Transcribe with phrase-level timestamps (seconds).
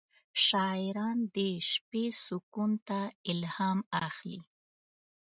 [0.45, 1.37] شاعران د
[1.69, 2.99] شپې سکون ته
[3.31, 4.39] الهام اخلي.